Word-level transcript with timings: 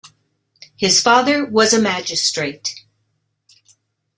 His 0.75 0.99
father 0.99 1.45
was 1.45 1.75
a 1.75 1.79
magistrate. 1.79 2.73